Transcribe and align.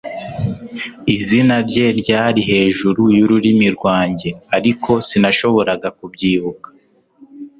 izina 1.15 1.55
rye 1.67 1.87
ryari 2.01 2.41
hejuru 2.51 3.01
y'ururimi 3.17 3.67
rwanjye, 3.77 4.29
ariko 4.57 4.91
sinashoboraga 5.07 5.87
kubyibuka 5.97 6.67